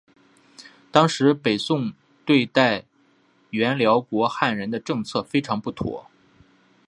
[0.91, 1.93] 当时北宋
[2.25, 2.85] 对待
[3.51, 6.09] 原辽国汉人的政策非常不妥。